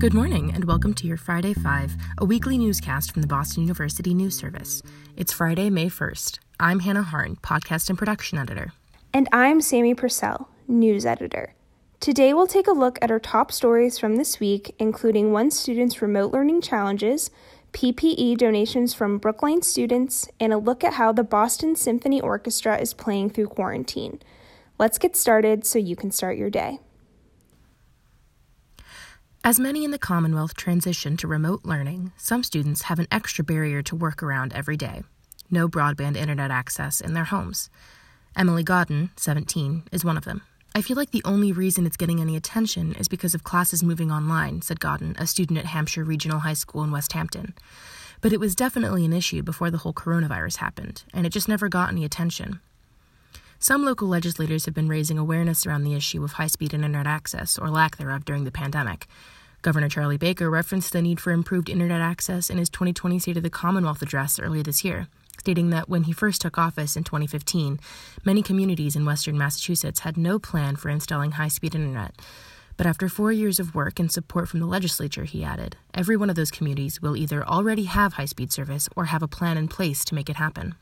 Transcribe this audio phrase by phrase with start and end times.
[0.00, 4.14] Good morning, and welcome to your Friday Five, a weekly newscast from the Boston University
[4.14, 4.82] News Service.
[5.14, 6.38] It's Friday, May 1st.
[6.58, 8.72] I'm Hannah Harn, podcast and production editor.
[9.12, 11.52] And I'm Sammy Purcell, news editor.
[12.00, 16.00] Today we'll take a look at our top stories from this week, including one student's
[16.00, 17.30] remote learning challenges,
[17.74, 22.94] PPE donations from Brookline students, and a look at how the Boston Symphony Orchestra is
[22.94, 24.18] playing through quarantine.
[24.78, 26.80] Let's get started so you can start your day.
[29.42, 33.82] As many in the Commonwealth transition to remote learning, some students have an extra barrier
[33.84, 35.02] to work around every day
[35.50, 37.70] no broadband internet access in their homes.
[38.36, 40.42] Emily Godden, 17, is one of them.
[40.74, 44.12] I feel like the only reason it's getting any attention is because of classes moving
[44.12, 47.54] online, said Godden, a student at Hampshire Regional High School in Westhampton.
[48.20, 51.68] But it was definitely an issue before the whole coronavirus happened, and it just never
[51.68, 52.60] got any attention.
[53.62, 57.58] Some local legislators have been raising awareness around the issue of high speed internet access,
[57.58, 59.06] or lack thereof, during the pandemic.
[59.60, 63.42] Governor Charlie Baker referenced the need for improved internet access in his 2020 State of
[63.42, 67.78] the Commonwealth address earlier this year, stating that when he first took office in 2015,
[68.24, 72.14] many communities in western Massachusetts had no plan for installing high speed internet.
[72.78, 76.30] But after four years of work and support from the legislature, he added, every one
[76.30, 79.68] of those communities will either already have high speed service or have a plan in
[79.68, 80.76] place to make it happen.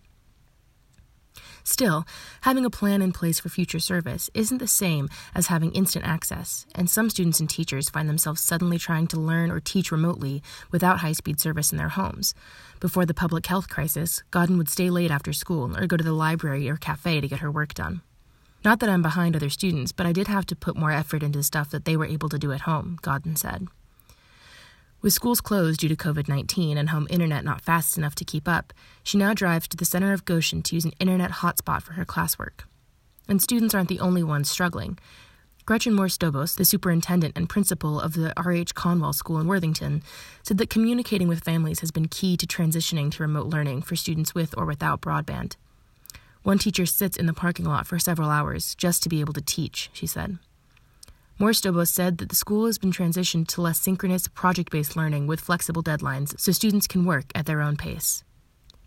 [1.69, 2.07] Still,
[2.41, 6.65] having a plan in place for future service isn't the same as having instant access,
[6.75, 11.01] and some students and teachers find themselves suddenly trying to learn or teach remotely without
[11.01, 12.35] high speed service in their homes.
[12.81, 16.15] Before the public health crisis, Godden would stay late after school or go to the
[16.15, 18.01] library or cafe to get her work done.
[18.65, 21.43] Not that I'm behind other students, but I did have to put more effort into
[21.43, 23.69] stuff that they were able to do at home, Godden said.
[25.01, 28.49] With schools closed due to COVID 19 and home internet not fast enough to keep
[28.49, 28.73] up,
[29.05, 32.05] she now drives to the center of Goshen to use an internet hotspot for her
[32.05, 32.65] classwork.
[33.29, 34.99] And students aren't the only ones struggling.
[35.67, 38.75] Gretchen Moore Stobos, the superintendent and principal of the R.H.
[38.75, 40.03] Conwell School in Worthington,
[40.43, 44.35] said that communicating with families has been key to transitioning to remote learning for students
[44.35, 45.55] with or without broadband.
[46.43, 49.43] One teacher sits in the parking lot for several hours just to be able to
[49.43, 50.39] teach, she said.
[51.39, 55.41] Morstobo said that the school has been transitioned to less synchronous, project based learning with
[55.41, 58.25] flexible deadlines so students can work at their own pace.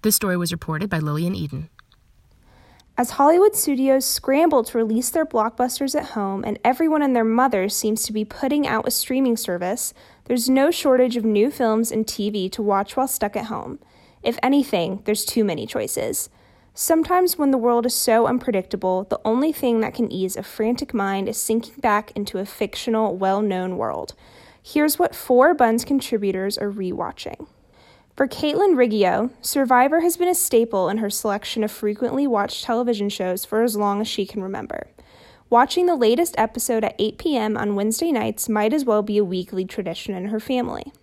[0.01, 1.69] This story was reported by Lillian Eden.
[2.97, 7.69] As Hollywood studios scramble to release their blockbusters at home and everyone and their mother
[7.69, 9.94] seems to be putting out a streaming service,
[10.25, 13.79] there's no shortage of new films and TV to watch while stuck at home.
[14.23, 16.29] If anything, there's too many choices.
[16.73, 20.93] Sometimes, when the world is so unpredictable, the only thing that can ease a frantic
[20.93, 24.13] mind is sinking back into a fictional, well known world.
[24.63, 27.47] Here's what four Buns contributors are rewatching.
[28.15, 33.09] For Caitlin Riggio, Survivor has been a staple in her selection of frequently watched television
[33.09, 34.88] shows for as long as she can remember.
[35.49, 37.57] Watching the latest episode at 8 p.m.
[37.57, 40.93] on Wednesday nights might as well be a weekly tradition in her family.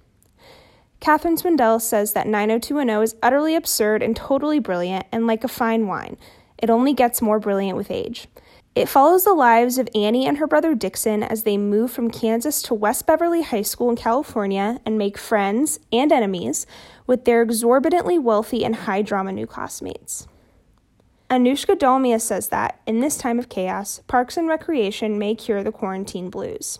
[1.00, 5.86] Catherine Swindell says that 90210 is utterly absurd and totally brilliant, and like a fine
[5.86, 6.16] wine,
[6.58, 8.26] it only gets more brilliant with age.
[8.74, 12.62] It follows the lives of Annie and her brother Dixon as they move from Kansas
[12.62, 16.66] to West Beverly High School in California and make friends and enemies
[17.06, 20.28] with their exorbitantly wealthy and high drama new classmates.
[21.30, 25.72] Anushka Dalmia says that, in this time of chaos, parks and recreation may cure the
[25.72, 26.78] quarantine blues.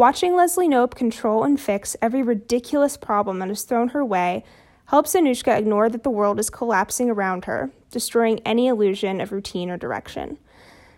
[0.00, 4.44] Watching Leslie Knope control and fix every ridiculous problem that is thrown her way
[4.86, 9.68] helps Anushka ignore that the world is collapsing around her, destroying any illusion of routine
[9.68, 10.38] or direction.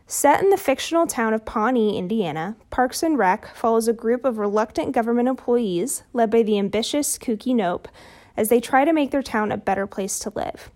[0.06, 4.38] Set in the fictional town of Pawnee, Indiana, Parks and Rec follows a group of
[4.38, 7.88] reluctant government employees led by the ambitious Kooky Knope
[8.36, 10.70] as they try to make their town a better place to live.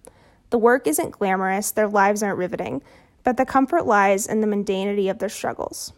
[0.51, 2.83] The work isn't glamorous, their lives aren't riveting,
[3.23, 5.93] but the comfort lies in the mundanity of their struggles.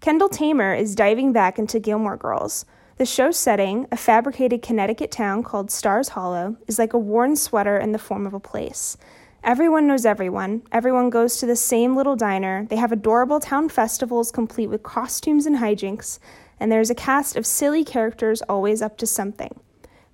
[0.00, 2.64] Kendall Tamer is diving back into Gilmore Girls.
[2.96, 7.76] The show's setting, a fabricated Connecticut town called Stars Hollow, is like a worn sweater
[7.76, 8.96] in the form of a place.
[9.44, 10.62] Everyone knows everyone.
[10.72, 12.66] Everyone goes to the same little diner.
[12.70, 16.18] They have adorable town festivals complete with costumes and hijinks,
[16.58, 19.60] and there's a cast of silly characters always up to something.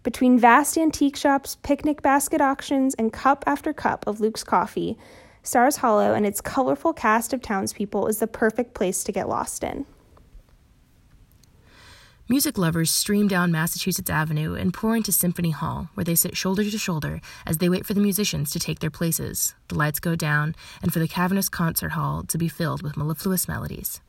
[0.02, 4.98] Between vast antique shops, picnic basket auctions, and cup after cup of Luke's coffee,
[5.46, 9.62] Stars Hollow and its colorful cast of townspeople is the perfect place to get lost
[9.62, 9.86] in.
[12.28, 16.64] Music lovers stream down Massachusetts Avenue and pour into Symphony Hall, where they sit shoulder
[16.68, 20.16] to shoulder as they wait for the musicians to take their places, the lights go
[20.16, 24.00] down, and for the cavernous concert hall to be filled with mellifluous melodies.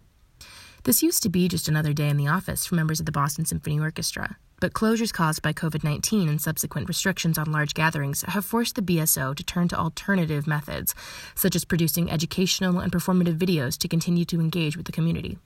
[0.85, 3.45] This used to be just another day in the office for members of the Boston
[3.45, 8.45] Symphony Orchestra, but closures caused by COVID 19 and subsequent restrictions on large gatherings have
[8.45, 10.95] forced the BSO to turn to alternative methods,
[11.35, 15.37] such as producing educational and performative videos to continue to engage with the community.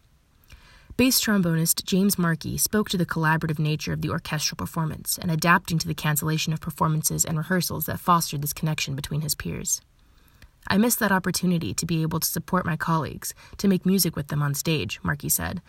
[0.97, 5.79] Bass trombonist James Markey spoke to the collaborative nature of the orchestral performance and adapting
[5.79, 9.81] to the cancellation of performances and rehearsals that fostered this connection between his peers.
[10.67, 14.27] I missed that opportunity to be able to support my colleagues, to make music with
[14.27, 15.61] them on stage, Markey said.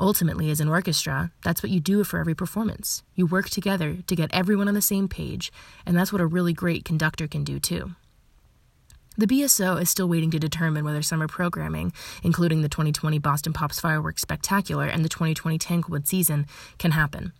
[0.00, 3.02] Ultimately, as an orchestra, that's what you do for every performance.
[3.16, 5.50] You work together to get everyone on the same page,
[5.84, 7.92] and that's what a really great conductor can do too.
[9.16, 11.92] The BSO is still waiting to determine whether summer programming,
[12.22, 16.46] including the 2020 Boston Pops Fireworks Spectacular and the 2020 Tanglewood season,
[16.78, 17.32] can happen.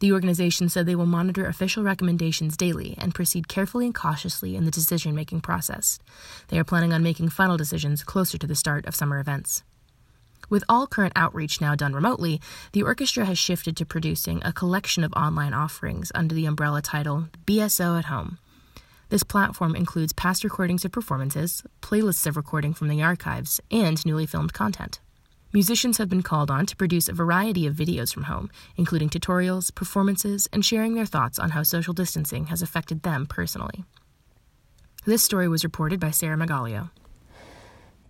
[0.00, 4.66] The organization said they will monitor official recommendations daily and proceed carefully and cautiously in
[4.66, 5.98] the decision making process.
[6.48, 9.64] They are planning on making final decisions closer to the start of summer events.
[10.48, 12.40] With all current outreach now done remotely,
[12.72, 17.28] the orchestra has shifted to producing a collection of online offerings under the umbrella title
[17.46, 18.38] BSO at Home.
[19.10, 24.26] This platform includes past recordings of performances, playlists of recording from the archives, and newly
[24.26, 25.00] filmed content.
[25.52, 29.74] Musicians have been called on to produce a variety of videos from home, including tutorials,
[29.74, 33.84] performances, and sharing their thoughts on how social distancing has affected them personally.
[35.06, 36.90] This story was reported by Sarah Magalio.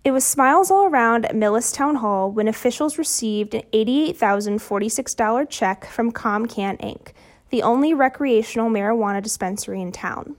[0.09, 5.85] It was smiles all around at Millis Town Hall when officials received an $88,046 check
[5.85, 7.11] from ComCan Inc.,
[7.51, 10.35] the only recreational marijuana dispensary in town.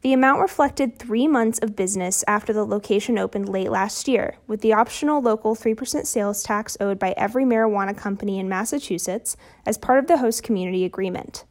[0.00, 4.62] The amount reflected three months of business after the location opened late last year, with
[4.62, 10.00] the optional local 3% sales tax owed by every marijuana company in Massachusetts as part
[10.00, 11.44] of the host community agreement.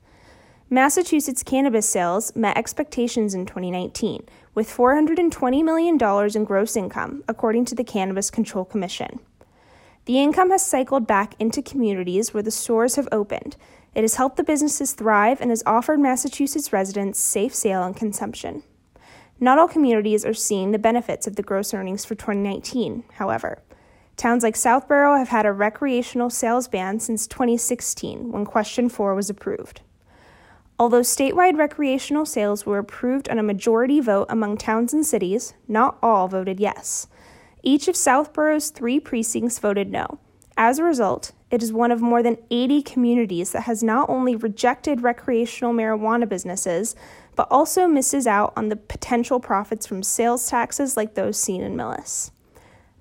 [0.70, 5.98] Massachusetts cannabis sales met expectations in 2019, with $420 million
[6.36, 9.20] in gross income, according to the Cannabis Control Commission.
[10.06, 13.56] The income has cycled back into communities where the stores have opened,
[13.94, 18.64] it has helped the businesses thrive and has offered Massachusetts residents safe sale and consumption.
[19.40, 23.62] Not all communities are seeing the benefits of the gross earnings for 2019, however.
[24.16, 29.30] Towns like Southborough have had a recreational sales ban since 2016 when Question 4 was
[29.30, 29.82] approved.
[30.82, 36.00] Although statewide recreational sales were approved on a majority vote among towns and cities, not
[36.02, 37.06] all voted yes.
[37.62, 40.18] Each of Southborough's three precincts voted no.
[40.58, 44.36] As a result, it is one of more than 80 communities that has not only
[44.36, 46.96] rejected recreational marijuana businesses,
[47.36, 51.76] but also misses out on the potential profits from sales taxes like those seen in
[51.78, 52.32] Millis.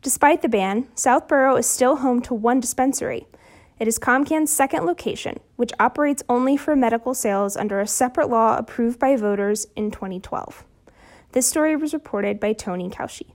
[0.03, 3.27] Despite the ban, Southborough is still home to one dispensary.
[3.81, 8.59] It is ComCan's second location, which operates only for medical sales under a separate law
[8.59, 10.67] approved by voters in 2012.
[11.32, 13.32] This story was reported by Tony Kaushi.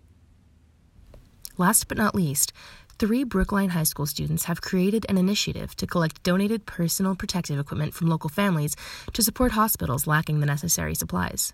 [1.58, 2.54] Last but not least,
[3.00, 7.96] three Brookline High School students have created an initiative to collect donated personal protective equipment
[7.96, 8.76] from local families
[9.14, 11.54] to support hospitals lacking the necessary supplies.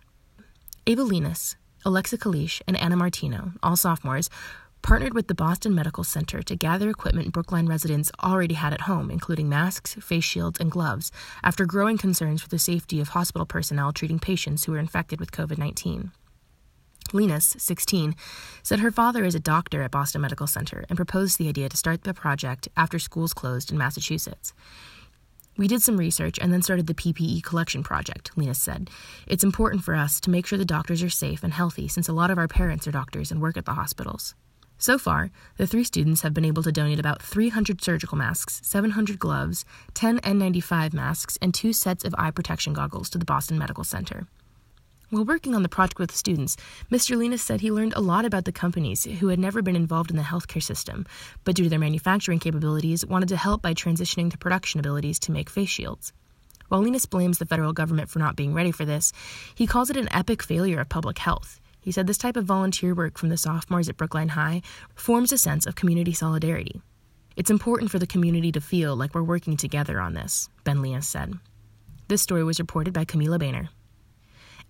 [0.85, 1.55] Ava Linus,
[1.85, 4.29] Alexa Kalish, and Anna Martino, all sophomores,
[4.81, 9.11] partnered with the Boston Medical Center to gather equipment Brookline residents already had at home,
[9.11, 11.11] including masks, face shields, and gloves,
[11.43, 15.31] after growing concerns for the safety of hospital personnel treating patients who were infected with
[15.31, 16.11] COVID 19.
[17.13, 18.15] Linus, 16,
[18.63, 21.77] said her father is a doctor at Boston Medical Center and proposed the idea to
[21.77, 24.53] start the project after schools closed in Massachusetts.
[25.57, 28.89] We did some research and then started the PPE collection project, Linus said.
[29.27, 32.13] It's important for us to make sure the doctors are safe and healthy since a
[32.13, 34.33] lot of our parents are doctors and work at the hospitals.
[34.81, 39.19] So far, the three students have been able to donate about 300 surgical masks, 700
[39.19, 43.83] gloves, 10 N95 masks, and two sets of eye protection goggles to the Boston Medical
[43.83, 44.25] Center.
[45.11, 46.57] While working on the project with the students,
[46.89, 47.15] Mr.
[47.15, 50.17] Linus said he learned a lot about the companies who had never been involved in
[50.17, 51.05] the healthcare system,
[51.43, 55.31] but due to their manufacturing capabilities, wanted to help by transitioning to production abilities to
[55.31, 56.11] make face shields.
[56.69, 59.13] While Linus blames the federal government for not being ready for this,
[59.53, 61.60] he calls it an epic failure of public health.
[61.81, 64.61] He said this type of volunteer work from the sophomores at Brookline High
[64.95, 66.81] forms a sense of community solidarity.
[67.35, 71.07] It's important for the community to feel like we're working together on this, Ben Linus
[71.07, 71.33] said.
[72.07, 73.69] This story was reported by Camila Boehner.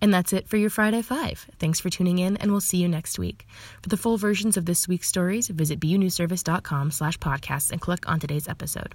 [0.00, 1.46] And that's it for your Friday Five.
[1.58, 3.46] Thanks for tuning in, and we'll see you next week.
[3.82, 8.18] For the full versions of this week's stories, visit bunewsservice.com slash podcasts and click on
[8.18, 8.94] today's episode.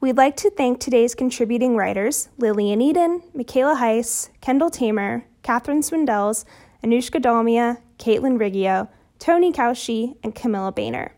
[0.00, 6.44] We'd like to thank today's contributing writers, Lillian Eden, Michaela Heiss, Kendall Tamer, Catherine Swindells,
[6.84, 8.86] Anushka Dalmia, Caitlin Riggio,
[9.18, 11.14] Tony Kaushi, and Camilla Boehner.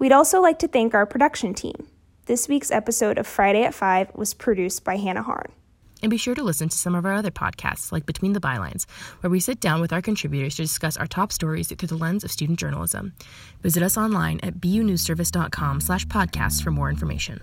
[0.00, 1.86] We'd also like to thank our production team.
[2.26, 5.52] This week's episode of Friday at 5 was produced by Hannah Harn.
[6.02, 8.86] And be sure to listen to some of our other podcasts, like Between the Bylines,
[9.20, 12.24] where we sit down with our contributors to discuss our top stories through the lens
[12.24, 13.12] of student journalism.
[13.62, 17.38] Visit us online at bunewsservice.com slash podcasts for more information.